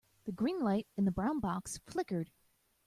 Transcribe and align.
The 0.23 0.31
green 0.31 0.61
light 0.63 0.87
in 0.97 1.05
the 1.05 1.11
brown 1.11 1.39
box 1.39 1.77
flickered. 1.85 2.31